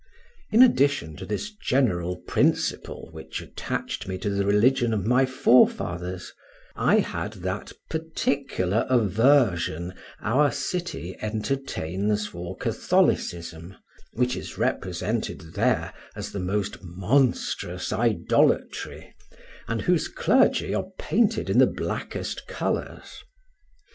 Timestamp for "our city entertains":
10.19-12.25